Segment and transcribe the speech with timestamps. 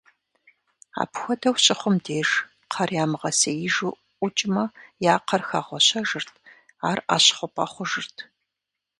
[1.01, 2.29] Апхуэдэу щыхъум деж,
[2.69, 4.63] кхъэр ямыгъэсеижу ӀукӀмэ,
[5.11, 6.33] я кхъэр хэгъуэщэжырт,
[6.89, 8.17] ар Ӏэщ хъупӀэ хъужырт.